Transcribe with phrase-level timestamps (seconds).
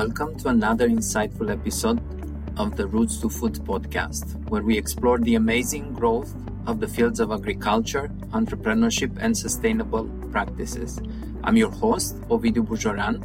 [0.00, 2.00] Welcome to another insightful episode
[2.56, 6.34] of the Roots to Food podcast, where we explore the amazing growth
[6.66, 11.02] of the fields of agriculture, entrepreneurship, and sustainable practices.
[11.44, 13.22] I'm your host, Ovidiu Bujoran,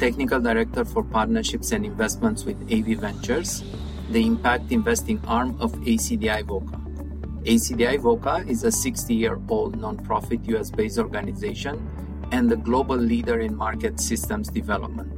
[0.00, 3.62] Technical Director for Partnerships and Investments with AV Ventures,
[4.10, 7.44] the impact investing arm of ACDI VOCA.
[7.44, 11.88] ACDI VOCA is a 60 year old nonprofit US based organization
[12.32, 15.15] and the global leader in market systems development.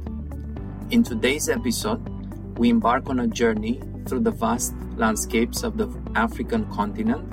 [0.91, 2.01] In today's episode,
[2.57, 7.31] we embark on a journey through the vast landscapes of the African continent,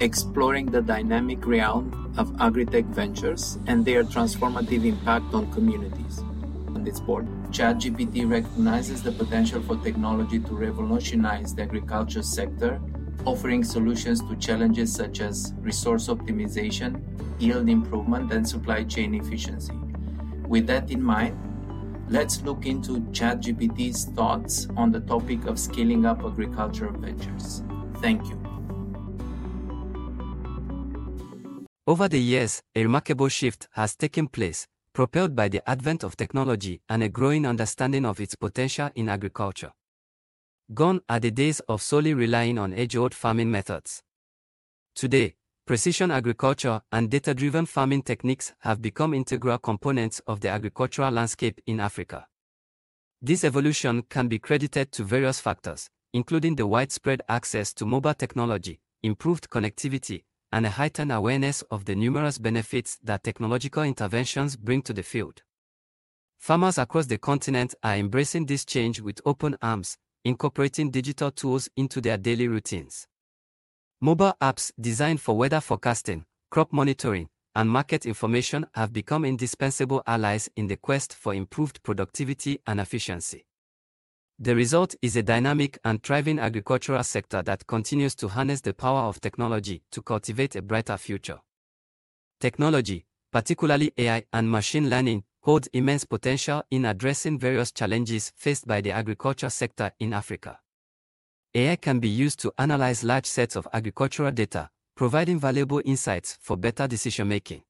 [0.00, 6.18] exploring the dynamic realm of agri-tech ventures and their transformative impact on communities.
[6.74, 12.82] On this board, ChatGPT recognizes the potential for technology to revolutionize the agriculture sector,
[13.24, 17.02] offering solutions to challenges such as resource optimization,
[17.40, 19.72] yield improvement, and supply chain efficiency.
[20.46, 21.38] With that in mind,
[22.10, 27.62] let's look into ChatGPT's thoughts on the topic of scaling up agricultural ventures.
[27.98, 28.36] Thank you.
[31.86, 36.82] Over the years, a remarkable shift has taken place, propelled by the advent of technology
[36.88, 39.72] and a growing understanding of its potential in agriculture.
[40.74, 44.02] Gone are the days of solely relying on age old farming methods.
[44.94, 45.34] Today,
[45.70, 51.60] precision agriculture and data driven farming techniques have become integral components of the agricultural landscape
[51.64, 52.26] in Africa.
[53.22, 58.80] This evolution can be credited to various factors, including the widespread access to mobile technology,
[59.04, 64.92] improved connectivity, and a heightened awareness of the numerous benefits that technological interventions bring to
[64.92, 65.42] the field.
[66.40, 72.00] Farmers across the continent are embracing this change with open arms, incorporating digital tools into
[72.00, 73.06] their daily routines.
[74.02, 80.48] Mobile apps designed for weather forecasting, crop monitoring, and market information have become indispensable allies
[80.56, 83.44] in the quest for improved productivity and efficiency.
[84.38, 89.00] The result is a dynamic and thriving agricultural sector that continues to harness the power
[89.00, 91.40] of technology to cultivate a brighter future.
[92.40, 98.80] Technology, particularly AI and machine learning, holds immense potential in addressing various challenges faced by
[98.80, 100.58] the agriculture sector in Africa.
[101.52, 106.56] AI can be used to analyze large sets of agricultural data, providing valuable insights for
[106.56, 107.62] better decision making.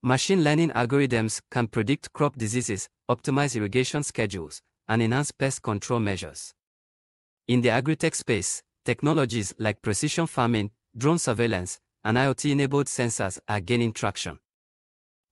[0.00, 6.54] Machine learning algorithms can predict crop diseases, optimize irrigation schedules, and enhance pest control measures.
[7.48, 13.92] In the agri-tech space, technologies like precision farming, drone surveillance, and IoT-enabled sensors are gaining
[13.92, 14.38] traction.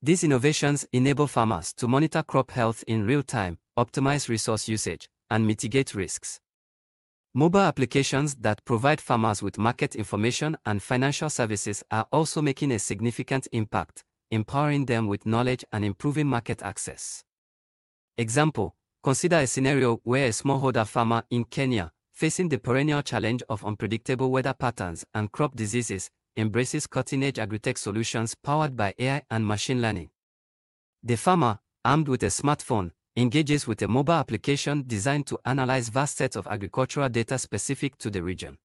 [0.02, 5.46] These innovations enable farmers to monitor crop health in real time, optimize resource usage, and
[5.46, 6.40] mitigate risks.
[7.34, 12.78] Mobile applications that provide farmers with market information and financial services are also making a
[12.78, 17.24] significant impact, empowering them with knowledge and improving market access.
[18.18, 23.64] Example Consider a scenario where a smallholder farmer in Kenya, facing the perennial challenge of
[23.64, 29.46] unpredictable weather patterns and crop diseases, embraces cutting edge agri-tech solutions powered by AI and
[29.46, 30.10] machine learning.
[31.02, 36.16] The farmer, armed with a smartphone, engages with a mobile application designed to analyze vast
[36.16, 38.56] sets of agricultural data specific to the region.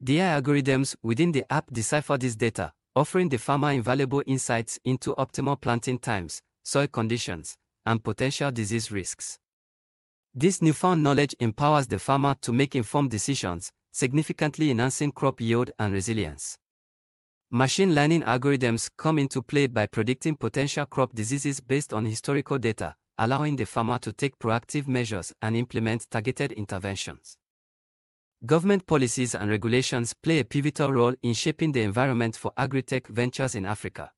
[0.00, 5.14] The AI algorithms within the app decipher this data, offering the farmer invaluable insights into
[5.16, 9.38] optimal planting times, soil conditions, and potential disease risks.
[10.34, 15.92] This newfound knowledge empowers the farmer to make informed decisions, significantly enhancing crop yield and
[15.92, 16.56] resilience.
[17.50, 22.94] Machine learning algorithms come into play by predicting potential crop diseases based on historical data,
[23.20, 27.36] allowing the farmer to take proactive measures and implement targeted interventions.
[28.46, 33.54] Government policies and regulations play a pivotal role in shaping the environment for agri-tech ventures
[33.54, 34.10] in Africa.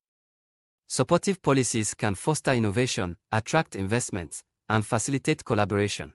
[0.87, 6.13] Supportive policies can foster innovation, attract investments, and facilitate collaboration.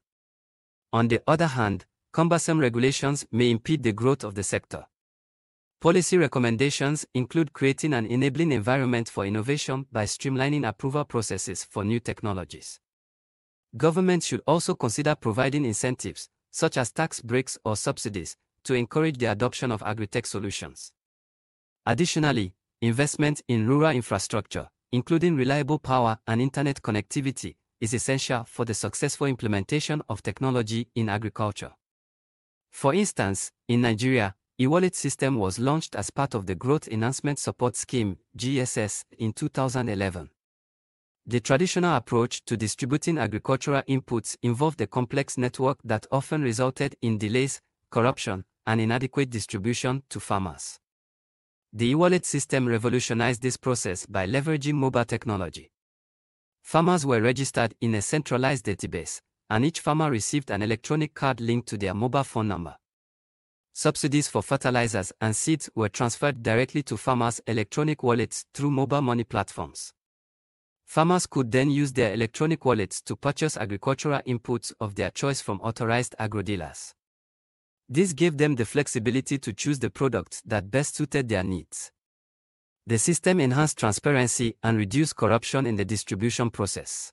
[0.91, 1.85] On the other hand,
[2.15, 4.87] cumbersome regulations may impede the growth of the sector.
[5.81, 12.01] Policy recommendations include creating an enabling environment for innovation by streamlining approval processes for new
[12.01, 12.81] technologies.
[13.77, 19.27] Governments should also consider providing incentives, such as tax breaks or subsidies, to encourage the
[19.27, 20.93] adoption of agri-tech solutions.
[21.87, 28.75] Additionally, Investment in rural infrastructure, including reliable power and internet connectivity, is essential for the
[28.75, 31.73] successful implementation of technology in agriculture.
[32.71, 37.75] For instance, in Nigeria, e-wallet system was launched as part of the Growth Enhancement Support
[37.75, 40.31] Scheme GSS in 2011.
[41.31, 47.19] The traditional approach to distributing agricultural inputs involved a complex network that often resulted in
[47.19, 47.61] delays,
[47.91, 50.79] corruption, and inadequate distribution to farmers.
[51.71, 55.71] The e-wallet system revolutionized this process by leveraging mobile technology.
[56.63, 59.21] Farmers were registered in a centralized database,
[59.51, 62.75] and each farmer received an electronic card linked to their mobile phone number.
[63.75, 69.25] Subsidies for fertilizers and seeds were transferred directly to farmers' electronic wallets through mobile money
[69.25, 69.93] platforms.
[70.89, 75.61] Farmers could then use their electronic wallets to purchase agricultural inputs of their choice from
[75.61, 76.95] authorized agro dealers.
[77.91, 81.93] This gave them the flexibility to choose the products that best suited their needs.
[82.87, 87.13] The system enhanced transparency and reduced corruption in the distribution process.